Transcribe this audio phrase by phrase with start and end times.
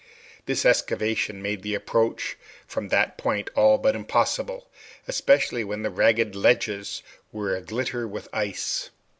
[0.47, 4.67] This excavation made the approach from that point all but impossible,
[5.07, 8.89] especially when the ragged ledges were a glitter with ice.